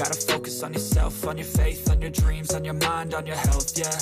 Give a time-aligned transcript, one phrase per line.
[0.00, 3.36] gotta focus on yourself, on your faith, on your dreams, on your mind, on your
[3.36, 4.00] health, yeah.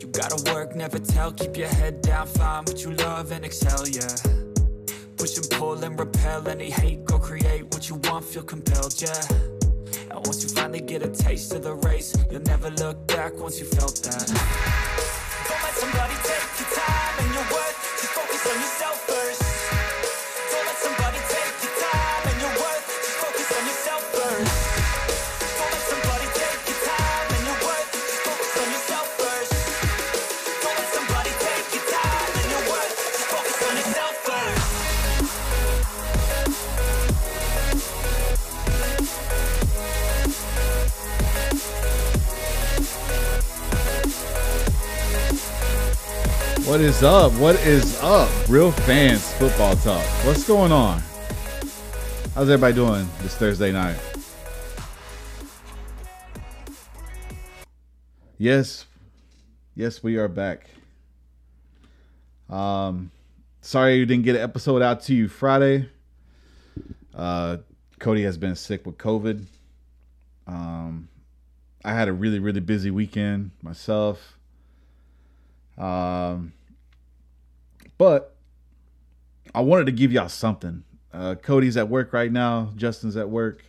[0.00, 3.86] You gotta work, never tell, keep your head down, find what you love and excel,
[3.86, 4.16] yeah.
[5.18, 9.20] Push and pull and repel any hate, go create what you want, feel compelled, yeah.
[10.08, 13.60] And once you finally get a taste of the race, you'll never look back once
[13.60, 14.26] you felt that.
[15.46, 18.81] Don't let somebody take your time and your worth, just focus on yourself
[46.72, 47.32] What is up?
[47.34, 48.30] What is up?
[48.48, 50.02] Real fans football talk.
[50.24, 51.02] What's going on?
[52.34, 53.98] How's everybody doing this Thursday night?
[58.38, 58.86] Yes,
[59.74, 60.70] yes, we are back.
[62.48, 63.10] Um,
[63.60, 65.90] sorry you didn't get an episode out to you Friday.
[67.14, 67.58] Uh,
[67.98, 69.44] Cody has been sick with COVID.
[70.46, 71.10] Um,
[71.84, 74.38] I had a really, really busy weekend myself.
[75.76, 76.54] Um,
[78.02, 78.34] but
[79.54, 80.82] I wanted to give y'all something.
[81.12, 82.72] Uh, Cody's at work right now.
[82.74, 83.64] Justin's at work.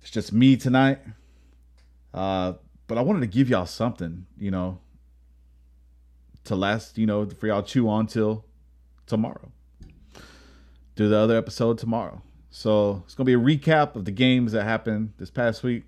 [0.00, 1.00] It's just me tonight.
[2.14, 2.54] Uh,
[2.86, 4.78] but I wanted to give y'all something, you know,
[6.44, 8.46] to last, you know, for y'all chew on till
[9.04, 9.52] tomorrow.
[10.96, 12.22] Do the other episode tomorrow.
[12.48, 15.84] So it's gonna be a recap of the games that happened this past week,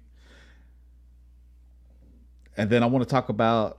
[2.54, 3.78] and then I want to talk about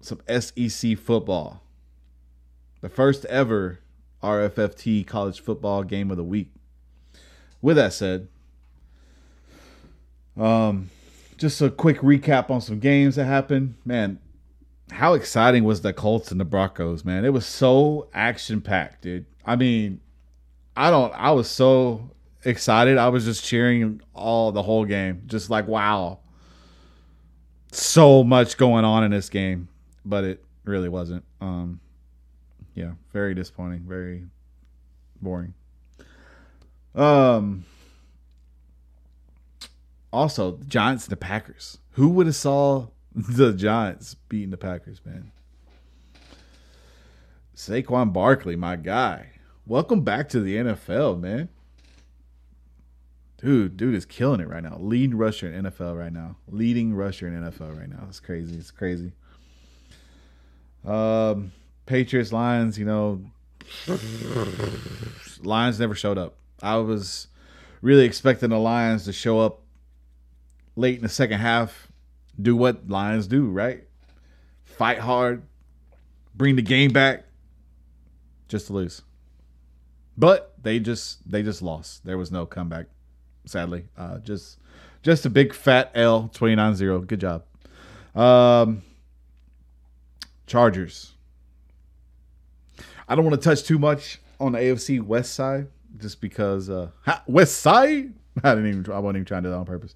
[0.00, 1.60] some SEC football.
[2.80, 3.80] The first ever
[4.22, 6.52] RFFT college football game of the week.
[7.62, 8.28] With that said,
[10.36, 10.90] um,
[11.38, 13.74] just a quick recap on some games that happened.
[13.84, 14.18] Man,
[14.92, 17.24] how exciting was the Colts and the Broncos, man?
[17.24, 19.26] It was so action packed, dude.
[19.44, 20.00] I mean,
[20.76, 22.10] I don't I was so
[22.44, 22.98] excited.
[22.98, 25.22] I was just cheering all the whole game.
[25.26, 26.20] Just like wow.
[27.72, 29.68] So much going on in this game
[30.06, 31.24] but it really wasn't.
[31.40, 31.80] Um,
[32.76, 34.26] yeah, very disappointing, very
[35.20, 35.54] boring.
[36.94, 37.64] Um,
[40.12, 41.78] also, the Giants and the Packers.
[41.92, 45.32] Who would have saw the Giants beating the Packers, man?
[47.56, 49.30] Saquon Barkley, my guy.
[49.66, 51.48] Welcome back to the NFL, man.
[53.38, 54.76] Dude, dude is killing it right now.
[54.78, 56.36] Leading rusher in NFL right now.
[56.48, 58.04] Leading rusher in NFL right now.
[58.08, 58.56] It's crazy.
[58.56, 59.12] It's crazy.
[60.84, 61.52] Um,
[61.86, 63.22] Patriots, Lions, you know,
[65.42, 66.36] Lions never showed up.
[66.62, 67.28] I was
[67.80, 69.62] really expecting the Lions to show up
[70.74, 71.88] late in the second half,
[72.40, 73.84] do what Lions do, right?
[74.64, 75.42] Fight hard,
[76.34, 77.24] bring the game back,
[78.48, 79.02] just to lose.
[80.18, 82.04] But they just they just lost.
[82.04, 82.86] There was no comeback,
[83.44, 83.86] sadly.
[83.96, 84.58] Uh, just
[85.02, 87.06] just a big fat L, 29-0.
[87.06, 87.44] Good job.
[88.14, 88.82] Um,
[90.46, 91.12] Chargers.
[93.08, 96.90] I don't want to touch too much on the AFC West side, just because uh,
[97.02, 98.12] ha, West Side.
[98.44, 98.92] I didn't even.
[98.92, 99.94] I wasn't even trying to do that on purpose.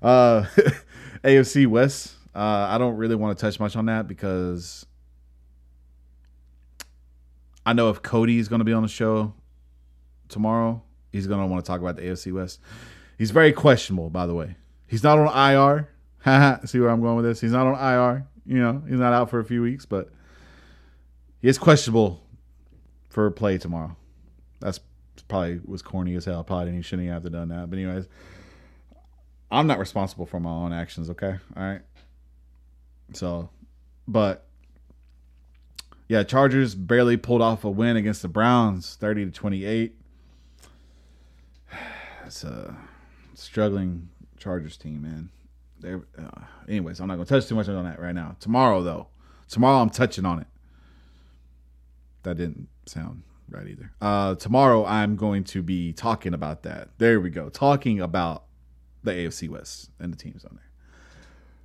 [0.00, 0.44] Uh,
[1.24, 2.14] AFC West.
[2.34, 4.86] Uh, I don't really want to touch much on that because
[7.66, 9.34] I know if Cody is going to be on the show
[10.28, 12.60] tomorrow, he's going to want to talk about the AFC West.
[13.18, 14.56] He's very questionable, by the way.
[14.86, 15.88] He's not on IR.
[16.66, 17.40] See where I'm going with this?
[17.40, 18.26] He's not on IR.
[18.46, 20.10] You know, he's not out for a few weeks, but
[21.40, 22.21] he is questionable
[23.12, 23.94] for play tomorrow.
[24.60, 24.80] That's
[25.28, 26.42] probably was corny as hell.
[26.42, 27.68] Probably didn't shouldn't have to done that.
[27.68, 28.08] But anyways,
[29.50, 31.10] I'm not responsible for my own actions.
[31.10, 31.82] Okay, all right.
[33.12, 33.50] So,
[34.08, 34.46] but
[36.08, 39.94] yeah, Chargers barely pulled off a win against the Browns, thirty to twenty eight.
[42.24, 42.74] It's a
[43.34, 44.08] struggling
[44.38, 45.30] Chargers team, man.
[45.80, 48.36] They're, uh, anyways, I'm not gonna touch too much on that right now.
[48.40, 49.08] Tomorrow, though,
[49.48, 50.46] tomorrow I'm touching on it.
[52.22, 53.92] That didn't sound right either.
[54.00, 56.88] Uh, tomorrow I'm going to be talking about that.
[56.98, 58.44] There we go, talking about
[59.02, 60.70] the AFC West and the teams on there.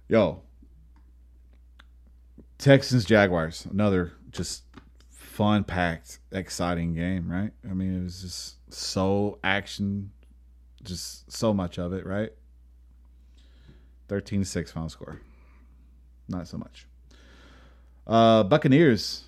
[0.09, 0.41] Yo,
[2.57, 4.63] Texans Jaguars, another just
[5.09, 7.51] fun packed, exciting game, right?
[7.69, 10.11] I mean, it was just so action,
[10.83, 12.31] just so much of it, right?
[14.07, 15.21] 13 6 final score.
[16.29, 16.87] Not so much.
[18.05, 19.26] Uh, Buccaneers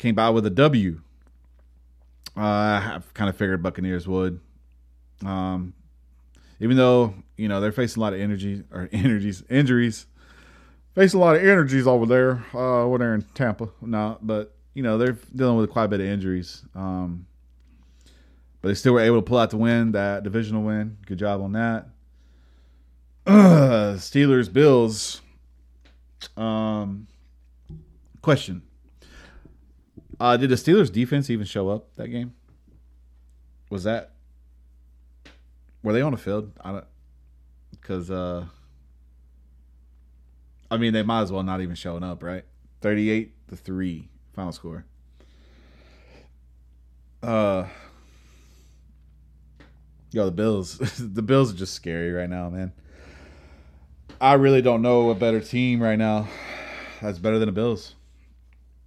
[0.00, 1.00] came by with a W.
[2.34, 4.40] Uh, I kind of figured Buccaneers would.
[5.24, 5.74] Um,
[6.58, 10.06] even though you know they're facing a lot of energy or energies injuries,
[10.94, 13.68] facing a lot of energies over there, uh, over there in Tampa.
[13.82, 16.62] No, but you know they're dealing with quite a bit of injuries.
[16.74, 17.26] Um,
[18.62, 20.96] but they still were able to pull out the win, that divisional win.
[21.06, 21.88] Good job on that.
[23.26, 25.20] Steelers, Bills.
[26.38, 27.06] Um,
[28.22, 28.62] question:
[30.20, 32.34] uh, Did the Steelers defense even show up that game?
[33.70, 34.12] Was that
[35.82, 36.52] were they on the field?
[36.60, 36.84] I don't
[37.70, 38.44] because uh,
[40.70, 42.44] I mean they might as well not even showing up, right?
[42.80, 44.84] Thirty-eight to three final score.
[47.22, 47.66] Uh,
[50.10, 50.78] yo, the Bills.
[50.98, 52.72] the Bills are just scary right now, man.
[54.20, 56.28] I really don't know a better team right now
[57.00, 57.94] that's better than the Bills.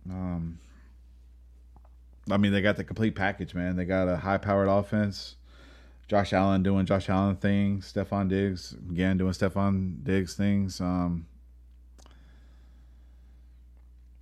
[0.08, 0.60] Um,
[2.30, 3.76] I mean, they got the complete package, man.
[3.76, 5.36] They got a high-powered offense.
[6.08, 7.92] Josh Allen doing Josh Allen things.
[7.92, 10.80] Stefon Diggs again doing Stefon Diggs things.
[10.80, 11.26] Um,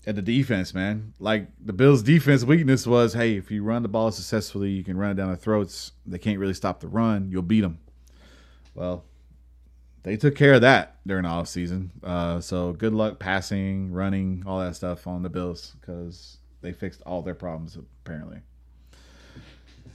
[0.05, 1.13] and the defense, man.
[1.19, 4.97] Like the Bills' defense weakness was, hey, if you run the ball successfully, you can
[4.97, 5.91] run it down their throats.
[6.05, 7.29] They can't really stop the run.
[7.31, 7.79] You'll beat them.
[8.73, 9.03] Well,
[10.03, 11.89] they took care of that during the offseason.
[12.03, 17.01] Uh, so good luck passing, running, all that stuff on the Bills because they fixed
[17.05, 18.39] all their problems apparently.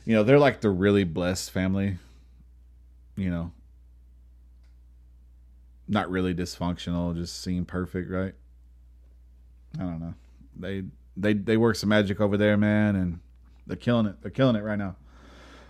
[0.04, 1.98] You know, they're like the really blessed family.
[3.16, 3.52] You know,
[5.88, 8.34] not really dysfunctional, just seem perfect, right?
[9.78, 10.14] I don't know.
[10.58, 10.84] They
[11.16, 13.20] they they work some magic over there, man, and
[13.66, 14.20] they're killing it.
[14.22, 14.96] They're killing it right now.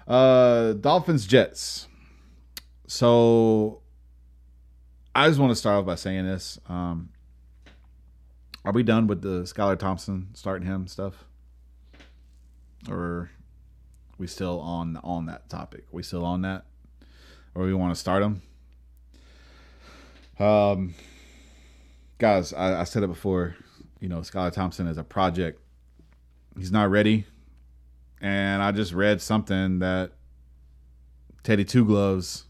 [0.06, 1.88] Uh Dolphins Jets.
[2.86, 3.80] So
[5.14, 6.58] I just want to start off by saying this.
[6.68, 7.08] Um,
[8.66, 11.24] are we done with the Skylar Thompson starting him stuff?
[12.90, 13.30] Or
[14.18, 15.84] we still on on that topic?
[15.92, 16.66] we still on that?
[17.54, 18.42] Or we want to start him?
[20.38, 20.94] Um
[22.18, 23.56] guys, I, I said it before,
[24.00, 25.60] you know, Skylar Thompson is a project.
[26.58, 27.24] He's not ready.
[28.20, 30.12] And I just read something that
[31.44, 32.46] Teddy Two Gloves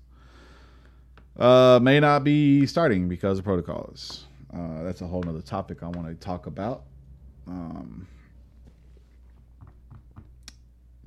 [1.39, 4.26] uh, may not be starting because of protocols.
[4.57, 6.85] Uh, that's a whole nother topic I want to talk about.
[7.47, 8.07] Um,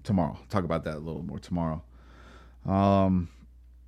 [0.04, 1.81] tomorrow, talk about that a little more tomorrow.
[2.66, 3.30] Um,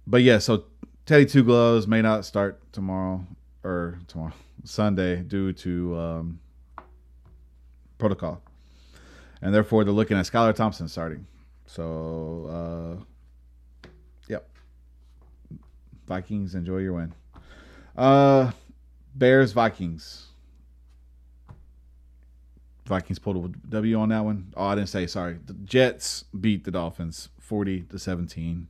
[0.07, 0.65] but yeah, so
[1.05, 3.25] Teddy Two Gloves may not start tomorrow
[3.63, 6.39] or tomorrow Sunday due to um,
[7.99, 8.41] protocol,
[9.41, 11.27] and therefore they're looking at Skylar Thompson starting.
[11.67, 13.91] So uh,
[14.27, 14.49] yep,
[16.07, 17.13] Vikings, enjoy your win.
[17.95, 18.51] Uh,
[19.15, 20.27] Bears, Vikings.
[22.85, 24.53] Vikings pulled a W on that one.
[24.55, 25.39] Oh, I didn't say sorry.
[25.45, 28.67] The Jets beat the Dolphins 40 to 17.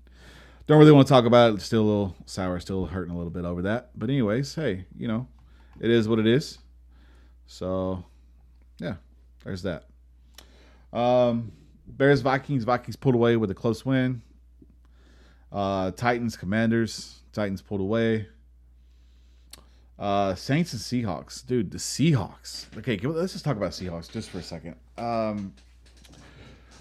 [0.68, 1.62] Don't really want to talk about it.
[1.62, 3.90] Still a little sour, still hurting a little bit over that.
[3.96, 5.28] But anyways, hey, you know,
[5.80, 6.60] it is what it is.
[7.48, 8.06] So,
[8.80, 8.96] yeah,
[9.44, 9.86] there's that.
[10.94, 11.52] Um,
[11.88, 12.64] Bears, Vikings.
[12.64, 14.22] Vikings pulled away with a close win.
[15.52, 17.20] Uh, Titans, Commanders.
[17.34, 18.28] Titans pulled away.
[20.02, 21.70] Uh, Saints and Seahawks, dude.
[21.70, 22.66] The Seahawks.
[22.76, 24.76] Okay, let's just talk about Seahawks just for a second.
[24.98, 25.54] Um,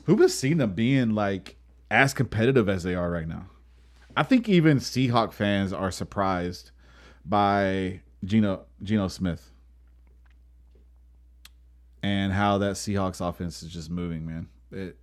[0.07, 1.57] who has seen them being like
[1.91, 3.45] as competitive as they are right now?
[4.17, 6.71] I think even Seahawk fans are surprised
[7.27, 9.51] by Geno Geno Smith
[12.03, 14.49] and how that Seahawks offense is just moving, man.
[14.73, 14.97] It,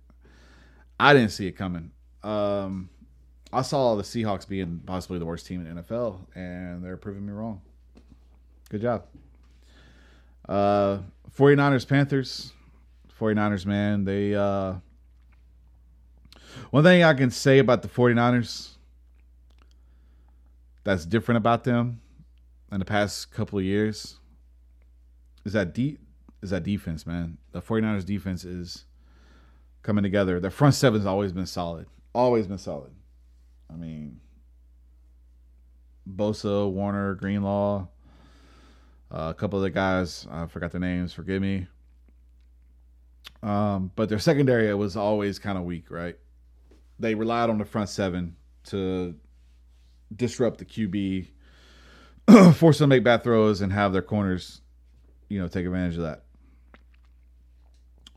[0.98, 1.92] I didn't see it coming.
[2.24, 2.90] Um,
[3.52, 7.32] I saw the Seahawks being possibly the worst team in NFL, and they're proving me
[7.32, 7.62] wrong.
[8.68, 9.04] Good job.
[10.48, 10.98] Uh,
[11.36, 12.52] 49ers, Panthers.
[13.18, 14.34] 49ers, man, they.
[14.34, 14.74] Uh,
[16.70, 18.70] one thing I can say about the 49ers
[20.84, 22.00] that's different about them
[22.70, 24.18] in the past couple of years
[25.44, 26.00] is that deep
[26.42, 27.38] is that defense, man.
[27.52, 28.84] The 49ers defense is
[29.82, 30.40] coming together.
[30.40, 31.86] Their front seven's always been solid.
[32.14, 32.92] Always been solid.
[33.70, 34.20] I mean,
[36.08, 37.88] Bosa, Warner, Greenlaw,
[39.10, 41.66] uh, a couple of the guys, I forgot their names, forgive me.
[43.42, 46.16] Um, but their secondary was always kind of weak, right?
[46.98, 49.14] They relied on the front seven to
[50.14, 51.28] disrupt the QB,
[52.56, 54.60] force them to make bad throws, and have their corners,
[55.28, 56.24] you know, take advantage of that.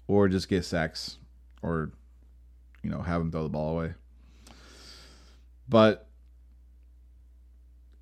[0.07, 1.17] Or just get sacks
[1.61, 1.91] or,
[2.83, 3.93] you know, have them throw the ball away.
[5.69, 6.09] But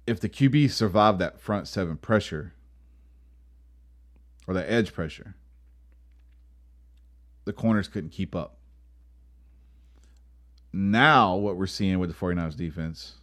[0.08, 2.53] if the QB survived that front seven pressure
[4.50, 5.36] or that edge pressure,
[7.46, 8.58] the corners couldn't keep up.
[10.74, 13.20] Now, what we're seeing with the 49ers defense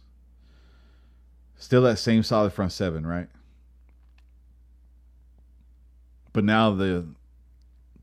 [1.57, 3.27] Still that same solid front seven, right?
[6.33, 7.07] But now the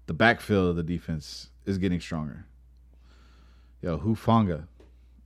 [0.07, 2.47] the backfield of the defense is getting stronger.
[3.81, 4.67] Yo, Hufanga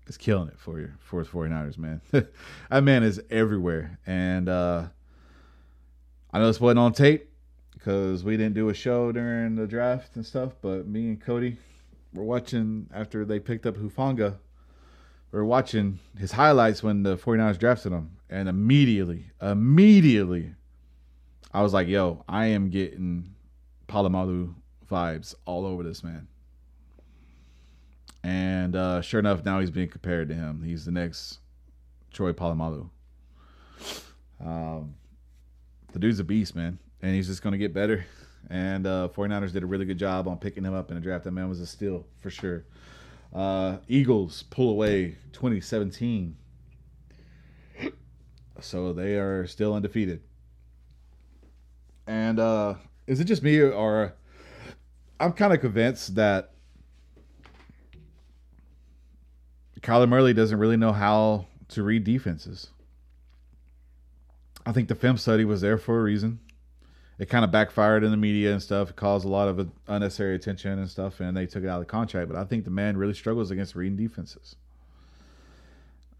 [0.06, 2.00] is killing it for you for the 49ers, man.
[2.12, 3.98] that man is everywhere.
[4.06, 4.88] And uh
[6.30, 7.27] I know this wasn't on tape
[7.78, 11.56] because we didn't do a show during the draft and stuff, but me and Cody
[12.12, 14.36] were watching after they picked up Hufanga.
[15.30, 18.16] We were watching his highlights when the 49ers drafted him.
[18.30, 20.54] And immediately, immediately,
[21.52, 23.34] I was like, yo, I am getting
[23.88, 24.54] Polamalu
[24.90, 26.26] vibes all over this man.
[28.24, 30.62] And uh, sure enough, now he's being compared to him.
[30.62, 31.38] He's the next
[32.12, 32.90] Troy Polamalu.
[34.44, 34.94] Um,
[35.92, 36.78] the dude's a beast, man.
[37.02, 38.04] And he's just going to get better.
[38.50, 41.24] And uh, 49ers did a really good job on picking him up in the draft.
[41.24, 42.64] That man was a steal for sure.
[43.34, 46.36] Uh, Eagles pull away 2017.
[48.60, 50.22] So they are still undefeated.
[52.06, 52.74] And uh,
[53.06, 54.14] is it just me or
[55.20, 56.52] I'm kind of convinced that
[59.80, 62.68] Kyler Murray doesn't really know how to read defenses.
[64.66, 66.40] I think the film study was there for a reason.
[67.18, 68.90] It kind of backfired in the media and stuff.
[68.90, 71.86] It caused a lot of unnecessary attention and stuff, and they took it out of
[71.86, 72.28] the contract.
[72.28, 74.54] But I think the man really struggles against reading defenses.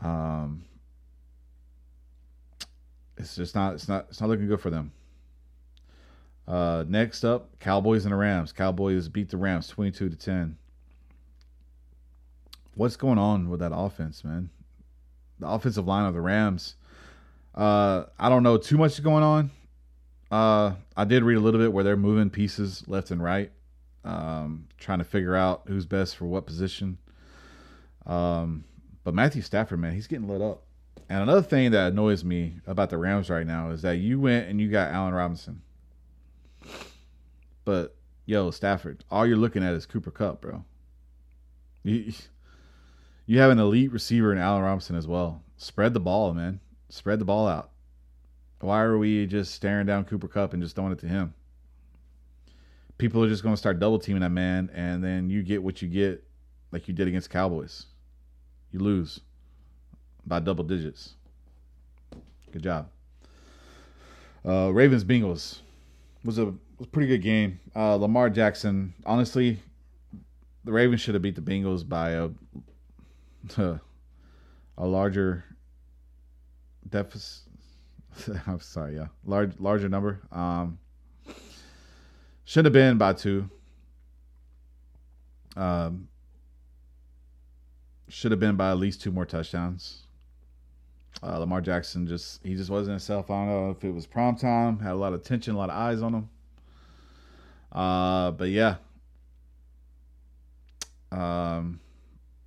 [0.01, 0.65] Um,
[3.17, 3.75] it's just not.
[3.75, 4.07] It's not.
[4.11, 4.91] It's not looking good for them.
[6.49, 8.53] Uh, next up, Cowboys and the Rams.
[8.53, 10.57] Cowboys beat the Rams twenty-two to ten.
[12.75, 14.51] What's going on with that offense, man?
[15.39, 16.75] The offensive line of the Rams.
[17.55, 19.51] Uh, I don't know too much is going on.
[20.31, 23.51] Uh, I did read a little bit where they're moving pieces left and right,
[24.05, 26.99] um, trying to figure out who's best for what position.
[28.07, 28.65] Um,
[29.05, 30.65] but Matthew Stafford, man, he's getting lit up.
[31.09, 34.49] And another thing that annoys me about the Rams right now is that you went
[34.49, 35.63] and you got Allen Robinson.
[37.65, 37.95] But
[38.27, 40.65] yo, Stafford, all you're looking at is Cooper Kupp, bro.
[41.83, 42.13] You,
[43.25, 45.43] you have an elite receiver in Allen Robinson as well.
[45.57, 46.61] Spread the ball, man.
[46.91, 47.71] Spread the ball out.
[48.61, 51.35] Why are we just staring down Cooper Kupp and just throwing it to him?
[52.99, 55.81] People are just going to start double teaming that man, and then you get what
[55.81, 56.25] you get,
[56.73, 57.87] like you did against Cowboys.
[58.73, 59.21] You lose
[60.27, 61.15] by double digits.
[62.51, 62.89] Good job.
[64.45, 65.61] Uh, Ravens Bengals
[66.25, 66.47] was a
[66.79, 67.61] was a pretty good game.
[67.75, 69.59] Uh, Lamar Jackson, honestly,
[70.65, 72.31] the Ravens should have beat the Bengals by a
[74.79, 75.45] a larger
[76.89, 77.48] deficit.
[78.47, 80.21] I'm sorry, yeah, large larger number.
[80.33, 80.79] Um,
[82.45, 83.51] should have been by two.
[85.57, 86.09] Um,
[88.09, 90.05] should have been by at least two more touchdowns.
[91.23, 93.31] Uh, Lamar Jackson just he just wasn't himself.
[93.31, 95.71] I don't know if it was prime time, had a lot of attention, a lot
[95.71, 96.29] of eyes on him.
[97.73, 98.77] Uh, but yeah.
[101.11, 101.81] Um,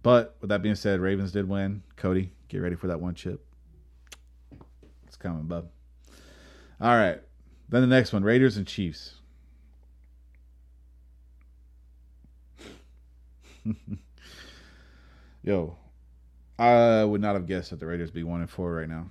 [0.04, 1.84] but with that being said, Ravens did win.
[1.96, 3.46] Cody, get ready for that one chip.
[5.12, 5.70] It's coming, bub.
[6.80, 7.20] All right.
[7.68, 9.15] Then the next one, Raiders and Chiefs.
[15.44, 15.75] Yo,
[16.58, 19.08] I would not have guessed that the Raiders be one and four right now.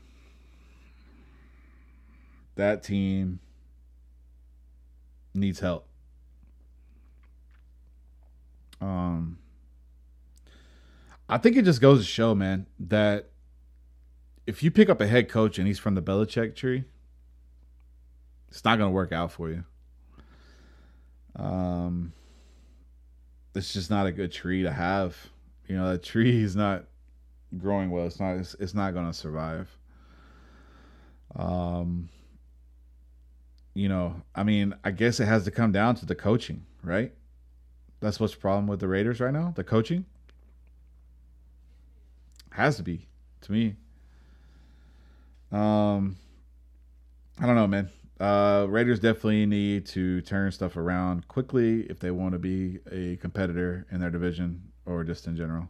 [2.54, 3.38] That team
[5.34, 5.86] needs help.
[8.80, 9.36] Um,
[11.28, 13.29] I think it just goes to show, man, that
[14.50, 16.82] if you pick up a head coach and he's from the Belichick tree,
[18.48, 19.62] it's not going to work out for you.
[21.36, 22.12] Um,
[23.54, 25.16] it's just not a good tree to have.
[25.68, 26.84] You know, that tree is not
[27.58, 28.06] growing well.
[28.06, 28.38] It's not.
[28.38, 29.70] It's, it's not going to survive.
[31.36, 32.08] Um,
[33.74, 37.14] you know, I mean, I guess it has to come down to the coaching, right?
[38.00, 39.52] That's what's the problem with the Raiders right now.
[39.54, 40.06] The coaching
[42.50, 43.06] has to be
[43.42, 43.76] to me.
[45.52, 46.16] Um,
[47.40, 47.90] I don't know, man.
[48.20, 53.16] Uh, Raiders definitely need to turn stuff around quickly if they want to be a
[53.16, 55.68] competitor in their division or just in general.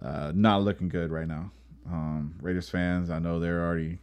[0.00, 1.50] Uh, not looking good right now.
[1.86, 3.98] Um, Raiders fans, I know they're already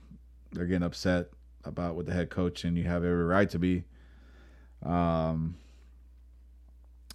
[0.52, 1.28] they're getting upset
[1.64, 3.84] about with the head coach, and you have every right to be.
[4.84, 5.56] Um,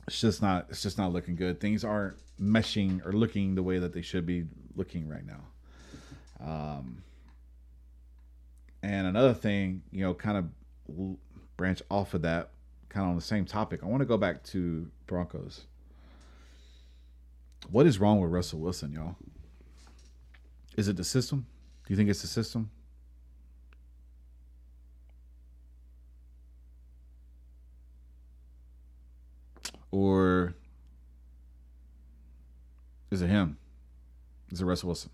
[0.07, 1.61] it's just not it's just not looking good.
[1.61, 5.43] Things aren't meshing or looking the way that they should be looking right now.
[6.41, 7.03] Um,
[8.83, 11.17] and another thing, you know, kind of
[11.57, 12.51] branch off of that,
[12.89, 13.83] kind of on the same topic.
[13.83, 15.67] I want to go back to Broncos.
[17.71, 19.17] What is wrong with Russell Wilson, y'all?
[20.77, 21.47] Is it the system?
[21.87, 22.71] Do you think it's the system?
[29.91, 30.55] Or
[33.11, 33.59] is it him?
[34.51, 35.11] Is it Russell Wilson?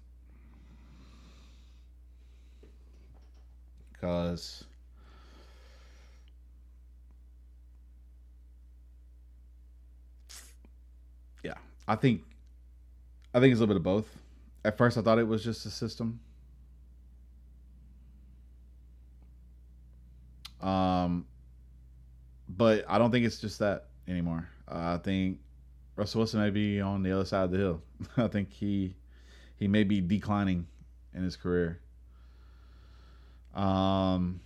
[4.07, 4.65] Because
[11.43, 11.55] yeah,
[11.89, 12.23] I think
[13.35, 14.09] I think it's a little bit of both.
[14.65, 16.21] At first, I thought it was just a system.
[20.61, 21.27] Um,
[22.49, 24.49] but I don't think it's just that anymore.
[24.71, 25.41] Uh, I think
[25.97, 27.83] Russell Wilson may be on the other side of the hill.
[28.17, 28.95] I think he
[29.57, 30.69] he may be declining
[31.13, 31.81] in his career.
[33.57, 34.41] Um,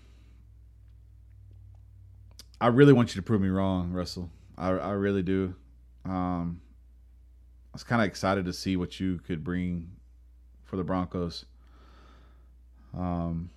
[2.60, 4.30] I really want you to prove me wrong, Russell.
[4.56, 5.54] I I really do.
[6.04, 6.60] Um,
[7.72, 9.90] I was kind of excited to see what you could bring
[10.64, 11.44] for the Broncos.
[12.96, 13.50] Um,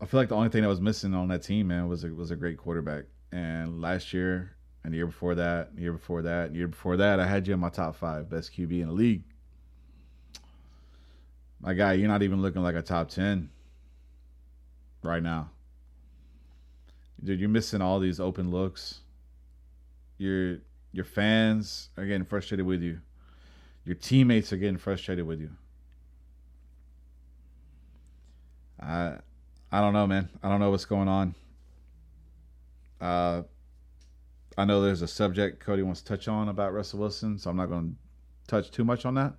[0.00, 2.08] I feel like the only thing that was missing on that team, man, was a,
[2.08, 3.04] was a great quarterback.
[3.32, 6.96] And last year, and the year before that, the year before that, the year before
[6.96, 9.22] that, I had you in my top five best QB in the league.
[11.60, 13.50] My guy, you're not even looking like a top ten
[15.06, 15.50] right now.
[17.22, 19.00] Dude, you're missing all these open looks.
[20.18, 20.58] Your
[20.92, 23.00] your fans are getting frustrated with you.
[23.84, 25.50] Your teammates are getting frustrated with you.
[28.80, 29.16] I
[29.72, 30.28] I don't know, man.
[30.42, 31.34] I don't know what's going on.
[33.00, 33.42] Uh
[34.58, 37.56] I know there's a subject Cody wants to touch on about Russell Wilson, so I'm
[37.56, 37.96] not going to
[38.50, 39.34] touch too much on that.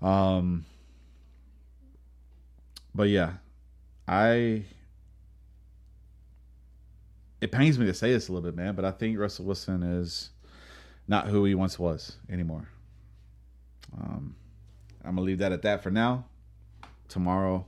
[0.00, 0.64] Um,
[2.94, 3.34] but yeah,
[4.10, 4.64] I.
[7.40, 9.82] It pains me to say this a little bit, man, but I think Russell Wilson
[9.82, 10.30] is
[11.08, 12.68] not who he once was anymore.
[13.96, 14.34] Um,
[15.02, 16.26] I'm gonna leave that at that for now.
[17.08, 17.64] Tomorrow,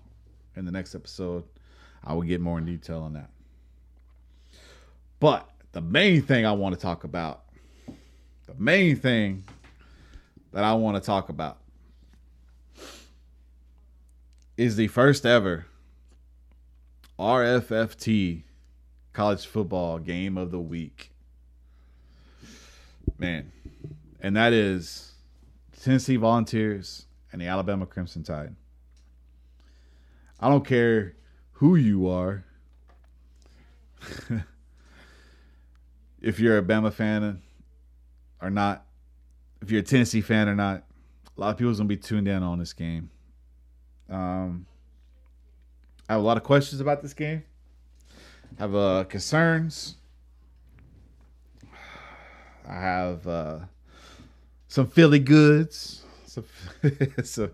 [0.57, 1.45] in the next episode,
[2.05, 3.31] I will get more in detail on that.
[5.21, 7.45] But the main thing I want to talk about,
[8.47, 9.45] the main thing
[10.53, 11.59] that I want to talk about
[14.57, 15.67] is the first ever
[17.19, 18.43] RFFT
[19.13, 21.13] college football game of the week.
[23.19, 23.53] Man,
[24.21, 25.13] and that is
[25.83, 28.55] Tennessee Volunteers and the Alabama Crimson Tide.
[30.41, 31.15] I don't care
[31.53, 32.45] who you are.
[36.21, 37.43] if you're a Bama fan
[38.41, 38.85] or not,
[39.61, 40.85] if you're a Tennessee fan or not,
[41.37, 43.11] a lot of people's gonna be tuned in on this game.
[44.11, 44.67] Um,
[46.13, 47.43] I have a lot of questions about this game.
[48.59, 49.95] I have uh, concerns.
[52.69, 53.61] I have uh,
[54.69, 56.45] some Philly goods, some
[57.25, 57.53] some,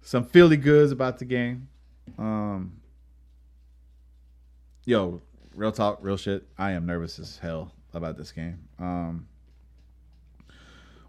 [0.00, 1.68] some Philly goods about the game.
[2.16, 2.80] Um,
[4.86, 5.20] yo,
[5.54, 6.48] real talk, real shit.
[6.56, 8.58] I am nervous as hell about this game.
[8.78, 9.28] Um,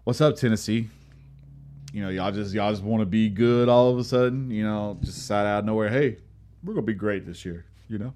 [0.04, 0.90] what's up, Tennessee?
[1.94, 4.50] You know, y'all just y'all just want to be good all of a sudden.
[4.50, 5.88] You know, just out of nowhere.
[5.88, 6.18] Hey,
[6.62, 7.64] we're gonna be great this year.
[7.88, 8.14] You know,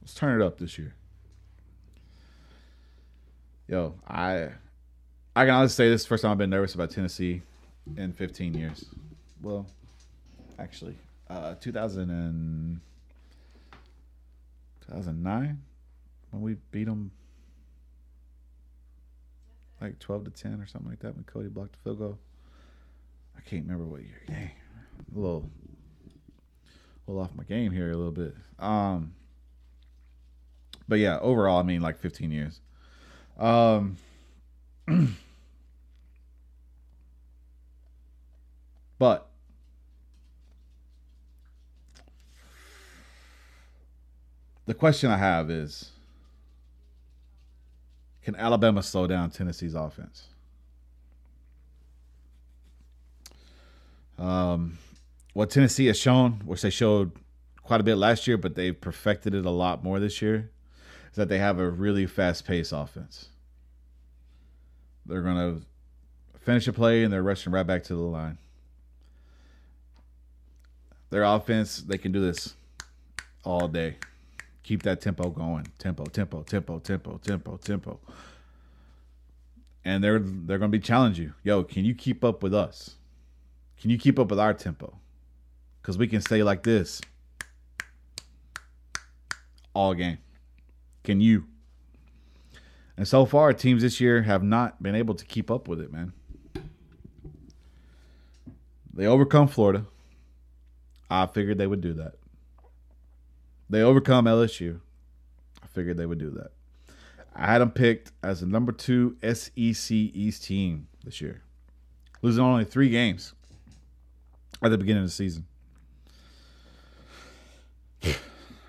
[0.00, 0.94] let's turn it up this year.
[3.66, 4.50] Yo, I
[5.34, 7.42] I can honestly say this is the first time I've been nervous about Tennessee
[7.96, 8.84] in 15 years.
[9.42, 9.66] Well,
[10.58, 10.96] actually,
[11.28, 12.80] uh, 2000 and
[14.86, 15.62] 2009
[16.30, 17.10] when we beat them
[19.80, 22.18] like 12 to 10 or something like that when Cody blocked the field goal.
[23.36, 24.20] I can't remember what year.
[24.26, 24.50] Dang.
[25.14, 25.50] A little,
[27.06, 28.34] a little off my game here a little bit.
[28.58, 29.14] Um,
[30.88, 32.60] but yeah, overall, I mean, like 15 years.
[33.38, 33.96] Um,
[38.98, 39.28] but
[44.66, 45.90] the question I have is
[48.22, 50.26] can Alabama slow down Tennessee's offense?
[54.18, 54.76] Um,
[55.38, 57.12] what Tennessee has shown, which they showed
[57.62, 60.50] quite a bit last year, but they've perfected it a lot more this year,
[61.10, 63.28] is that they have a really fast paced offense.
[65.06, 68.38] They're going to finish a play and they're rushing right back to the line.
[71.10, 72.54] Their offense, they can do this
[73.44, 73.96] all day
[74.64, 75.66] keep that tempo going.
[75.78, 78.00] Tempo, tempo, tempo, tempo, tempo, tempo.
[79.82, 81.34] And they're they're gonna be challenging you.
[81.42, 82.96] Yo, can you keep up with us?
[83.80, 84.98] Can you keep up with our tempo?
[85.88, 87.00] Cause we can stay like this
[89.72, 90.18] all game.
[91.02, 91.46] Can you?
[92.98, 95.90] And so far, teams this year have not been able to keep up with it,
[95.90, 96.12] man.
[98.92, 99.86] They overcome Florida.
[101.08, 102.16] I figured they would do that.
[103.70, 104.80] They overcome LSU.
[105.62, 106.50] I figured they would do that.
[107.34, 111.40] I had them picked as the number two SEC East team this year,
[112.20, 113.32] losing only three games
[114.62, 115.46] at the beginning of the season.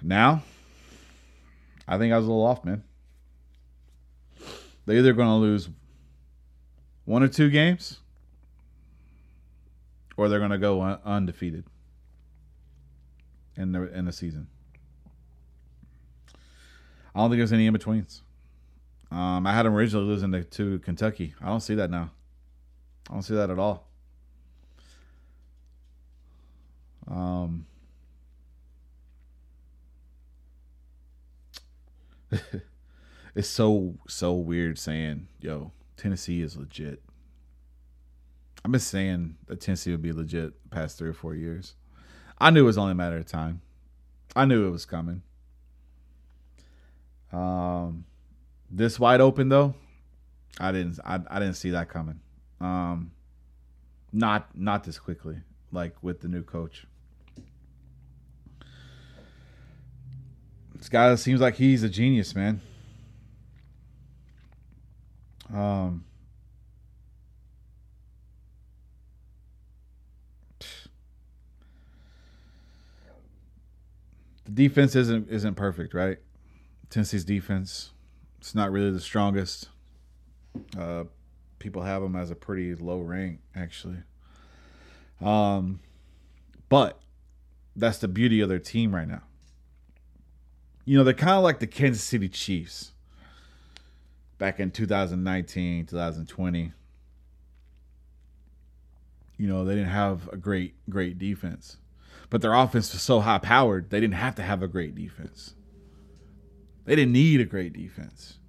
[0.02, 0.44] Now,
[1.88, 2.84] I think I was a little off, man.
[4.86, 5.70] They're either going to lose
[7.06, 8.00] one or two games,
[10.18, 11.66] or they're going to go un- undefeated
[13.56, 14.48] in the in the season.
[17.14, 18.22] I don't think there's any in betweens.
[19.12, 21.34] Um, I had them originally losing to, to Kentucky.
[21.42, 22.12] I don't see that now.
[23.10, 23.88] I don't see that at all.
[27.08, 27.66] Um,
[33.36, 37.02] it's so so weird saying, "Yo, Tennessee is legit."
[38.64, 41.76] I've been saying that Tennessee would be legit past three or four years.
[42.38, 43.62] I knew it was only a matter of time.
[44.36, 45.22] I knew it was coming.
[47.32, 48.06] Um,
[48.70, 49.76] this wide open though,
[50.60, 51.00] I didn't.
[51.06, 52.20] I, I didn't see that coming.
[52.60, 53.12] Um,
[54.12, 55.38] not not this quickly,
[55.72, 56.86] like with the new coach.
[60.80, 62.62] This guy seems like he's a genius, man.
[65.54, 66.06] Um,
[74.46, 76.18] the defense isn't isn't perfect, right?
[76.90, 77.92] Tennessee's defense,
[78.40, 79.70] it's not really the strongest.
[80.78, 81.04] Uh,
[81.60, 83.98] people have them as a pretty low rank, actually.
[85.22, 85.82] Um,
[86.70, 87.02] but
[87.76, 89.24] that's the beauty of their team right now.
[90.90, 92.94] You know, they're kind of like the Kansas City Chiefs
[94.40, 96.74] back in 2019, 2020.
[99.38, 101.78] You know, they didn't have a great, great defense.
[102.32, 105.54] But their offense was so high powered, they didn't have to have a great defense.
[106.86, 108.40] They didn't need a great defense.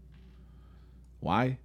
[1.19, 1.59] Why?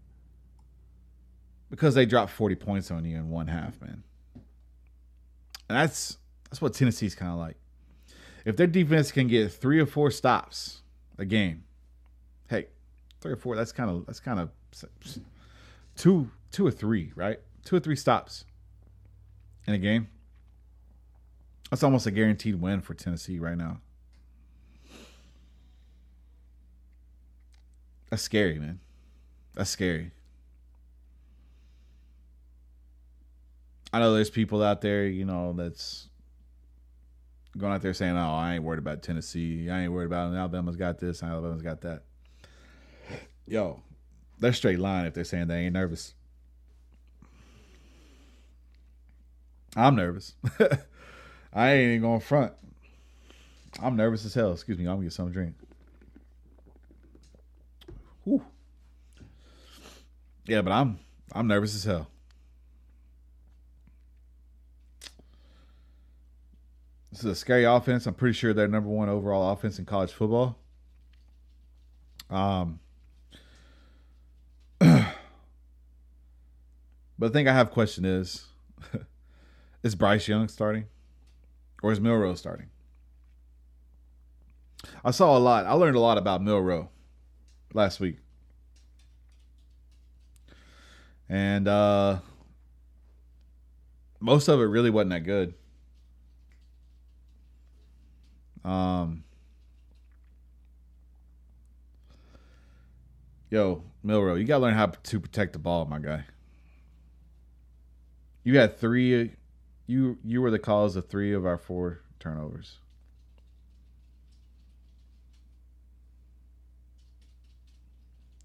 [1.70, 4.04] Because they dropped 40 points on you in one half, man.
[5.70, 6.18] And that's
[6.50, 7.56] that's what Tennessee's kind of like.
[8.46, 10.82] If their defense can get three or four stops
[11.18, 11.64] a game,
[12.48, 12.68] hey,
[13.20, 14.50] three or four, that's kind of that's kind of
[15.98, 17.40] two two or three, right?
[17.66, 18.46] Two or three stops
[19.66, 20.08] in a game.
[21.72, 23.80] That's almost a guaranteed win for Tennessee right now.
[28.12, 28.80] That's scary, man.
[29.56, 30.12] That's scary.
[33.92, 36.10] I know there's people out there, you know, that's
[37.58, 39.70] going out there saying, "Oh, I ain't worried about Tennessee.
[39.70, 40.34] I ain't worried about.
[40.34, 41.24] Alabama's got this.
[41.24, 42.04] Alabama's got that."
[43.48, 43.82] Yo,
[44.40, 46.14] they're straight line if they're saying they ain't nervous.
[49.76, 50.34] I'm nervous.
[51.54, 52.54] I ain't even going front.
[53.82, 54.54] I'm nervous as hell.
[54.54, 54.86] Excuse me.
[54.86, 55.56] I'm gonna get some drink.
[58.24, 58.44] Whew.
[60.46, 61.00] Yeah, but I'm
[61.32, 62.08] I'm nervous as hell.
[67.16, 68.06] This is a scary offense.
[68.08, 70.58] I'm pretty sure they're number one overall offense in college football.
[72.30, 72.82] Um,
[74.80, 75.08] but
[77.18, 78.48] the thing I have question is,
[79.84, 80.88] is Bryce Young starting,
[81.82, 82.68] or is Milroe starting?
[85.06, 85.66] I saw a lot.
[85.66, 86.90] I learned a lot about Milroe
[87.74, 88.18] last week,
[91.30, 92.20] and uh,
[94.20, 95.54] most of it really wasn't that good.
[98.66, 99.24] Um,
[103.52, 106.26] yo, Milroe, you gotta learn how to protect the ball, my guy.
[108.44, 109.34] You had three.
[109.86, 112.80] You you were the cause of three of our four turnovers.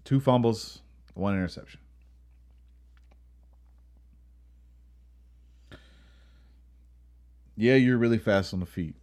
[0.03, 0.81] Two fumbles,
[1.15, 1.79] one interception.
[7.57, 8.95] Yeah, you're really fast on the feet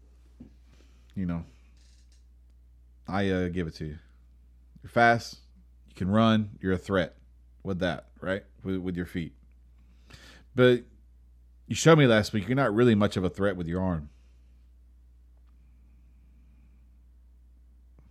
[1.19, 1.45] you know,
[3.09, 3.99] I uh, give it to you.
[4.83, 5.39] You're fast.
[5.89, 6.51] You can run.
[6.61, 7.17] You're a threat
[7.65, 8.45] with that, right?
[8.63, 9.35] With, with your feet.
[10.55, 10.85] But
[11.67, 14.11] you showed me last week you're not really much of a threat with your arm.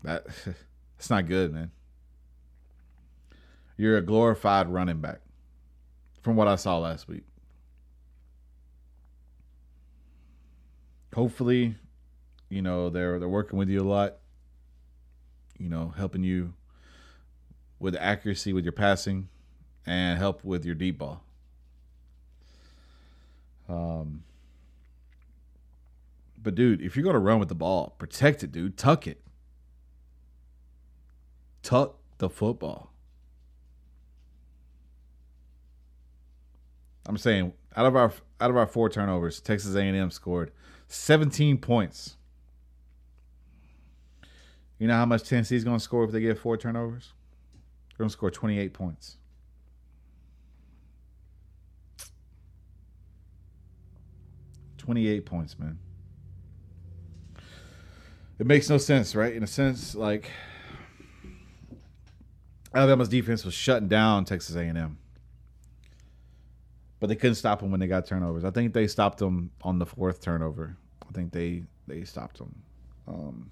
[0.04, 0.28] That
[0.98, 1.72] it's not good, man.
[3.78, 5.22] You're a glorified running back
[6.24, 7.24] from what I saw last week.
[11.13, 11.76] Hopefully,
[12.49, 14.17] you know they're they're working with you a lot
[15.57, 16.53] you know helping you
[17.79, 19.29] with accuracy with your passing
[19.86, 21.23] and help with your deep ball
[23.69, 24.23] um
[26.47, 28.77] But dude, if you're gonna run with the ball, protect it, dude.
[28.77, 29.21] Tuck it.
[31.62, 32.93] Tuck the football.
[37.05, 40.51] I'm saying out of our out of our four turnovers, Texas A&M scored
[40.88, 42.16] 17 points.
[44.79, 47.13] You know how much Tennessee's going to score if they get four turnovers?
[47.89, 49.17] They're going to score 28 points.
[54.77, 55.79] Twenty-eight points, man.
[58.39, 59.33] It makes no sense, right?
[59.33, 60.31] In a sense, like
[62.73, 64.97] Alabama's defense was shutting down Texas A&M
[66.99, 68.43] but they couldn't stop them when they got turnovers.
[68.43, 70.77] I think they stopped them on the fourth turnover.
[71.07, 72.63] I think they they stopped them.
[73.07, 73.51] Um,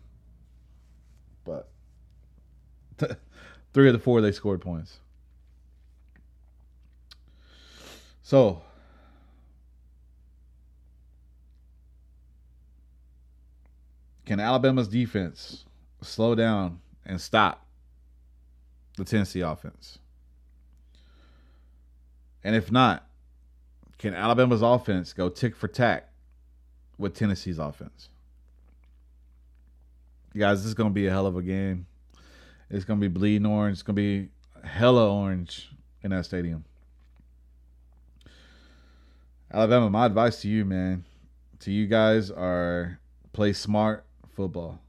[1.46, 1.70] but
[3.74, 5.00] three of the four they scored points.
[8.22, 8.64] So
[14.26, 15.66] can Alabama's defense
[16.02, 17.66] slow down and stop
[18.98, 20.00] the Tennessee offense?
[22.44, 23.08] And if not,
[23.98, 26.10] can Alabama's offense go tick for tack
[26.98, 28.10] with Tennessee's offense?
[30.38, 31.88] Guys, this is to be a hell of a game.
[32.70, 33.76] It's to be bleeding orange.
[33.76, 34.28] It's to be
[34.66, 35.70] hella orange
[36.02, 36.66] in that stadium.
[39.54, 41.06] Alabama, my advice to you, man,
[41.60, 43.00] to you guys are
[43.32, 44.80] play smart football.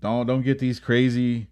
[0.00, 1.46] Don't don't get these crazy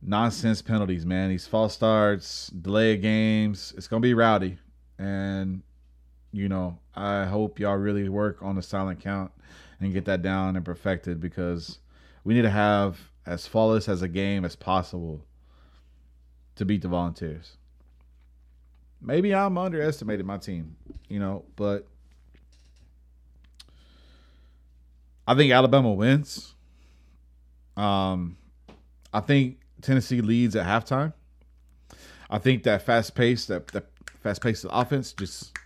[0.00, 1.28] nonsense penalties, man.
[1.28, 3.72] These false starts, delay of games.
[3.76, 4.58] It's gonna be rowdy.
[4.98, 5.62] And,
[6.32, 9.30] you know, I hope y'all really work on the silent count
[9.82, 11.78] and get that down and perfected because
[12.24, 15.24] we need to have as flawless as a game as possible
[16.56, 17.56] to beat the Volunteers.
[19.00, 20.76] Maybe I'm underestimating my team,
[21.08, 21.86] you know, but
[25.26, 26.54] I think Alabama wins.
[27.76, 28.36] Um,
[29.12, 31.12] I think Tennessee leads at halftime.
[32.30, 33.86] I think that fast pace, that, that
[34.20, 35.56] fast paced offense, just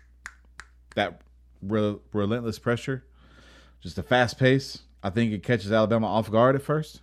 [0.94, 1.20] that
[1.62, 3.04] re- relentless pressure,
[3.80, 4.80] just a fast pace.
[5.02, 7.00] I think it catches Alabama off guard at first.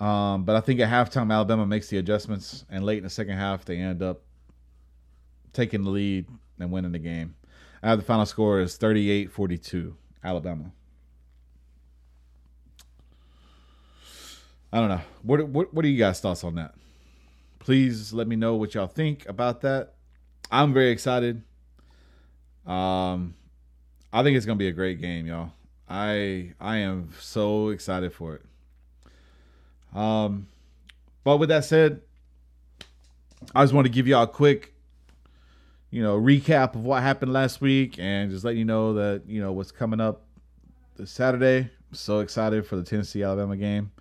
[0.00, 3.38] Um, but I think at halftime, Alabama makes the adjustments, and late in the second
[3.38, 4.22] half, they end up
[5.52, 6.26] taking the lead
[6.58, 7.34] and winning the game.
[7.82, 10.72] I have the final score is 38 42, Alabama.
[14.72, 15.00] I don't know.
[15.22, 16.74] What, what, what are you guys' thoughts on that?
[17.66, 19.94] please let me know what y'all think about that.
[20.52, 21.42] I'm very excited.
[22.64, 23.34] Um,
[24.16, 25.52] I think it's gonna be a great game, y'all.
[25.86, 28.42] I I am so excited for it.
[29.94, 30.48] Um,
[31.22, 32.00] but with that said,
[33.54, 34.72] I just want to give y'all a quick,
[35.90, 39.42] you know, recap of what happened last week and just let you know that you
[39.42, 40.22] know what's coming up
[40.96, 41.58] this Saturday.
[41.90, 43.92] I'm so excited for the Tennessee Alabama game.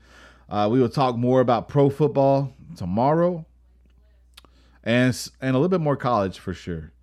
[0.48, 3.46] Uh, we will talk more about pro football tomorrow
[4.82, 6.94] and and a little bit more college for sure.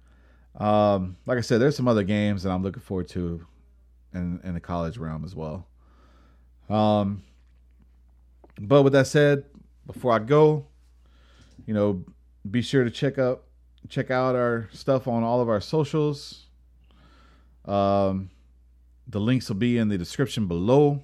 [0.62, 3.44] Um, like I said, there's some other games that I'm looking forward to
[4.14, 5.66] in in the college realm as well.
[6.70, 7.24] Um,
[8.60, 9.44] but with that said,
[9.86, 10.66] before I go,
[11.66, 12.04] you know,
[12.48, 13.42] be sure to check out
[13.88, 16.46] check out our stuff on all of our socials.
[17.64, 18.30] Um,
[19.08, 21.02] the links will be in the description below.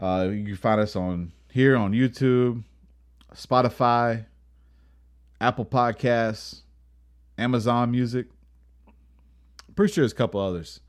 [0.00, 2.64] Uh, you can find us on here on YouTube,
[3.32, 4.24] Spotify,
[5.40, 6.61] Apple Podcasts,
[7.42, 8.26] Amazon Music.
[9.74, 10.80] Pretty sure there's a couple others.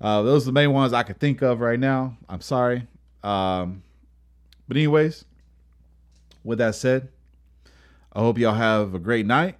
[0.00, 2.16] Uh, those are the main ones I could think of right now.
[2.28, 2.86] I'm sorry.
[3.22, 3.82] Um,
[4.66, 5.24] but, anyways,
[6.42, 7.08] with that said,
[8.12, 9.56] I hope y'all have a great night.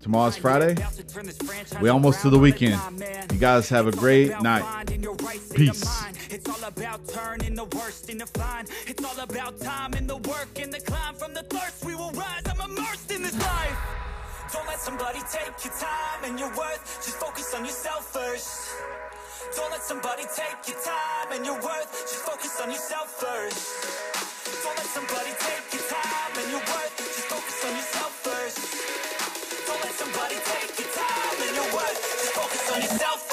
[0.00, 0.76] Tomorrow's Friday.
[1.80, 2.78] We almost to the weekend.
[3.32, 4.86] You guys have a great night.
[5.54, 5.84] Peace.
[6.30, 8.66] It's all about turning the worst into fine.
[8.86, 11.84] It's all about time and the work and the climb from the thirst.
[11.84, 12.42] We will rise.
[12.46, 13.78] I'm immersed in this life.
[14.52, 17.02] Don't let somebody take your time and your worth.
[17.02, 18.70] Just focus on yourself first.
[19.56, 21.90] Don't let somebody take your time and your worth.
[22.06, 23.58] Just focus on yourself first.
[24.62, 26.94] Don't let somebody take your time and your worth.
[26.96, 28.58] Just focus on yourself first.
[29.66, 31.98] Don't let somebody take your time and your worth.
[31.98, 33.25] Just focus on yourself.